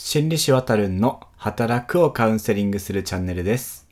[0.00, 3.88] 心理師わたるんの働くをカウンセリングするチャンネルです。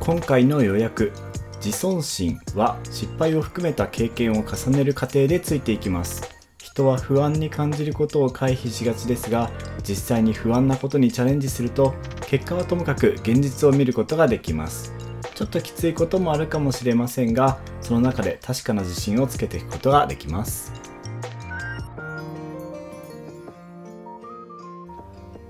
[0.00, 1.12] 今回の予約
[1.64, 6.28] 自尊心は失敗を含めた経験を重ねる過程でついていきます。
[6.58, 9.52] 人は不安に感じることを回避しがちですが
[9.88, 11.94] 実際に不安なことにチャレンジすると
[12.26, 14.92] 結果はともかく現実を見ることができます。
[15.32, 20.83] ちょっときついこともあるかもしれませんがその中で確かな自信をつけていくことができます。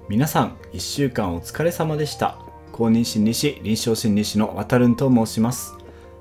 [0.07, 2.37] 皆さん1週間お疲れ様でした。
[2.73, 5.79] 公認心理師臨床心理師のわたるんと申します。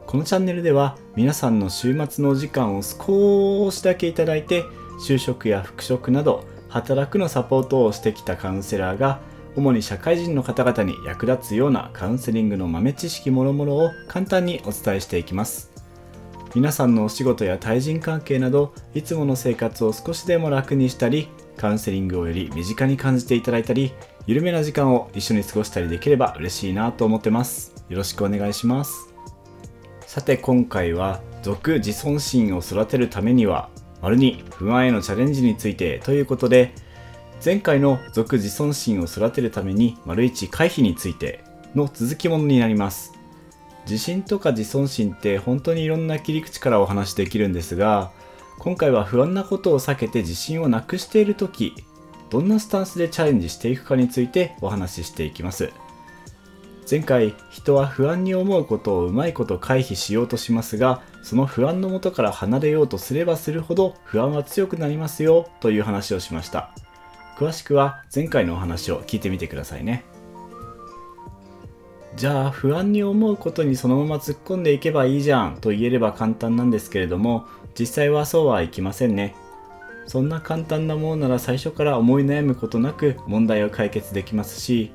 [0.07, 4.63] このチャンネルでは皆さんの週末のお時間を少しだけいただいて
[5.05, 9.19] 就職や復職など働くのサポートをしてきたカウンセラーが
[9.57, 15.73] 主に社会人の方々に役立つようなカウンセリングの豆知識もろもろを簡単にお伝えしていきます。
[16.55, 23.93] 皆さんのお仕事や対人関係などいつもの生活を少しでも楽にしたりカウンセリングをより身近に感じていただいたり
[24.25, 27.73] 緩めな時間を一緒に過ごしたりできれば嬉しいなと思ってます。
[27.89, 29.13] よろしくお願いします。
[30.05, 33.69] さて今回は俗自尊心を育てるためには
[34.01, 36.73] 丸に不安へのチャレンジについてということで
[37.43, 41.43] 前回の俗自尊心を育てるために丸一回避について
[41.75, 43.13] の続きものになります。
[43.85, 48.11] 自信とか自尊心って本当にいろんな切り口からお話できるんですが
[48.59, 51.73] 今回は不安なことを避けて自信をなくしている時
[52.29, 55.71] どんなスタンスでチャレンジしていくかについてお話ししていきます。
[56.89, 66.71] 前回人は不安に思うことをうまいこと回避しようとしますがその不安のもとから離れようとすればするほど不安は強くなりますよという話をしました。
[67.37, 70.03] 詳しくは前回のお話を聞いてみてくださいね。
[72.15, 77.47] じゃあ不安に思うことにそのまま突っ込んでいけばいいじゃんと言えれば簡単なんですけれども
[77.77, 79.35] 実際はそうはいきませんね。
[80.05, 84.91] そんな簡単なものなら最初から思い悩むことなく問題を解決できますし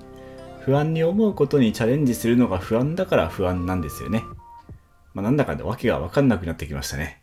[0.60, 4.22] 不安に思うことにチャレンジするのが不安だから不安なんですよね、
[5.14, 7.22] まあ、なんだかで訳が分かんなくなってきましたね。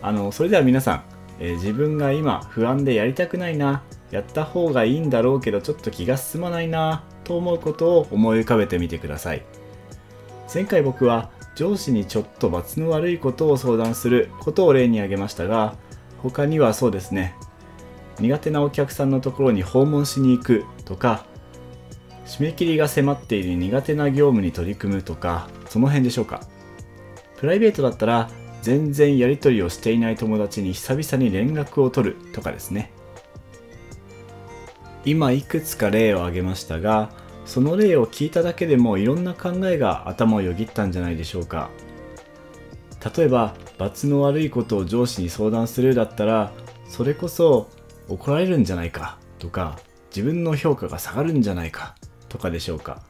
[0.00, 1.02] あのそれでは皆さん、
[1.40, 3.82] えー、自分が今不安でやりたくないな
[4.12, 9.42] やった方がいいんだろうけどちょっと気が進まないなと思うことを思い浮かべてみてください。
[10.52, 15.76] 前回僕は上司にちょっと罰の悪いことを相談することを例に挙げましたが
[16.22, 17.34] 他にはそうですね。
[18.18, 21.26] 苦手なお客さんのところに訪問しに行くとか
[22.26, 26.40] 締め切りが迫っている苦手な業務に取り組むとかその辺でしょうか。
[27.36, 28.30] プライベートだったら
[28.62, 32.90] 全然やり取りをしていない友達に久々に連絡を取るとかですね。
[35.04, 37.10] 今いくつか例を挙げましたが
[37.48, 41.70] その例を聞いただけでもいろんな考えが頭をよぎったんじゃないでしょうか。
[43.16, 46.52] 例えば罰の悪いことを上司に相談するだったら
[46.88, 47.70] それこそ
[48.06, 49.78] 怒られるんじゃないかとか
[50.14, 51.94] 自分の評価が下がるんじゃないか
[52.28, 53.02] とかでしょうか。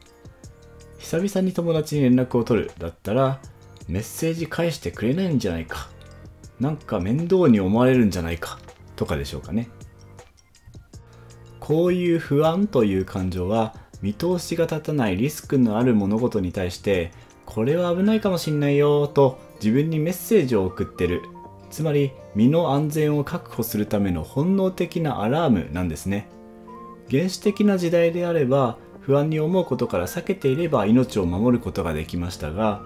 [0.99, 3.41] 久々に友達に連絡を取るだったら
[3.89, 5.89] メッセージ返してくれないんじゃないか
[6.61, 8.57] なんか面倒に思われるんじゃないか
[8.95, 9.69] とかでしょうかね。
[11.59, 17.11] こういう不安という感情は見通しが立たないリスクのある物事に対して
[17.45, 21.23] これは危ないかもしんないよと自分にメッセージを送ってる。
[21.69, 26.27] つまり身の安全を確保するための本能的なアラームなんですね。
[27.09, 32.83] 原始的な時代であれば不安に思うことから避けていれば命を守ることができましたが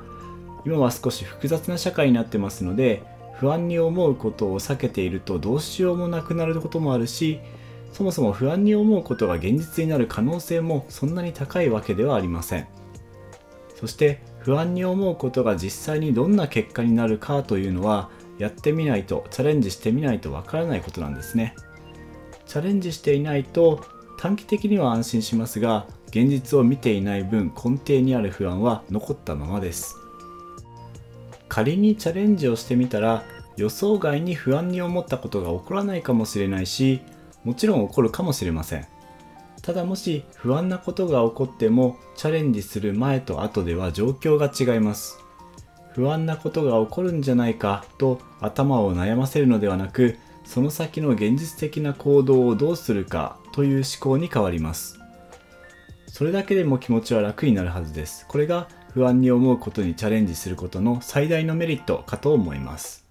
[0.65, 3.03] 今は少し複雑な社会になってますので
[3.35, 7.41] 不安に思うことを避けているとどうしようもなくなることもあるし
[7.93, 12.67] そもそも不安に思うことが現実になる可能性もそんなに高いわけではありません。
[13.75, 18.09] そして不安に思うことが実際にどんな結果になるかというのは
[18.39, 21.55] やってみないとチャレンジしてみないとわからないことなんですね。
[22.45, 23.85] チャレンジしていないと
[24.17, 29.97] 短期的には安心しますが現実を見ていない分根底にある不安は残ったままです。
[31.47, 33.23] 仮にチャレンジをしてみたら
[33.57, 37.01] 予想外に不安に思ったことが起こらないかもしれないし
[37.43, 38.87] もちろん起こるかもしれません。
[39.61, 45.19] ただもし不安なことが起こってもチャレンジする前と後では状況が違います。
[45.93, 54.99] 不安なことが起こるんじゃないかと頭を悩ませるのではなくその先の現実的な行動をどうするかという思考に変わります。
[56.07, 58.25] それだけでも気持ちは楽になるはずです。
[58.27, 63.05] これが不安に思うことにチャレンジすることの最大のメリットかと思います。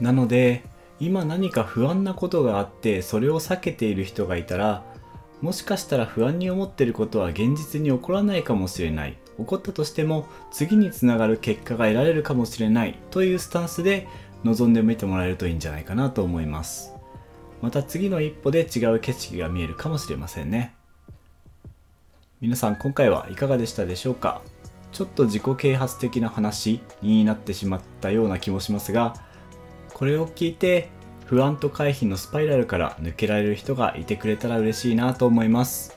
[0.00, 0.64] なので
[1.00, 4.84] 今何か不安なことがあってそれを避けている人がいたら
[5.40, 9.16] もしかしたら不安に思っていることは現実に起こらないかもしれない。
[9.38, 12.98] 起こったとしても次につながる結果が得られるかもしれない。
[13.10, 14.06] というスタンスで
[14.44, 16.92] 臨んでみてもらえるといいんじゃないかなと思います。
[17.62, 20.74] また次の一歩で違う景色が見えるかもしれませんね。
[22.42, 24.42] 皆さん今回はいかがでしたでしょうか？
[24.92, 29.14] ちょっと自己啓発的な話になってしまったような気もしますが
[30.00, 30.88] これを聞いて
[31.26, 35.94] 不安と回避のスパイラルから抜けられる人がいてくれたら嬉しいなと思います。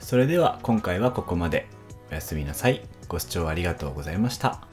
[0.00, 1.68] それでは今回はここまで。
[2.10, 2.82] おやすみなさい。
[3.06, 4.67] ご視聴ありがとうございました。